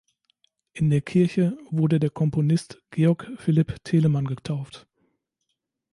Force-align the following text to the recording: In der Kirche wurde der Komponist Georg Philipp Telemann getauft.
In 0.73 0.89
der 0.89 1.01
Kirche 1.01 1.55
wurde 1.69 1.99
der 1.99 2.09
Komponist 2.09 2.81
Georg 2.89 3.29
Philipp 3.37 3.83
Telemann 3.83 4.25
getauft. 4.25 4.87